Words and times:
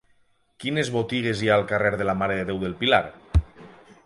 Quines 0.63 0.89
botigues 0.95 1.43
hi 1.43 1.51
ha 1.51 1.59
al 1.61 1.67
carrer 1.75 1.93
de 2.03 2.09
la 2.11 2.19
Mare 2.23 2.39
de 2.41 2.49
Déu 2.51 2.63
del 2.65 2.77
Pilar? 2.81 3.05